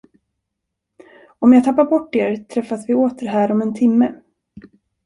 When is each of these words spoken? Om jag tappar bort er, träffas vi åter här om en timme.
Om 1.39 1.53
jag 1.53 1.63
tappar 1.63 1.85
bort 1.85 2.15
er, 2.15 2.35
träffas 2.35 2.89
vi 2.89 2.93
åter 2.93 3.27
här 3.27 3.51
om 3.51 3.61
en 3.61 3.73
timme. 3.73 4.15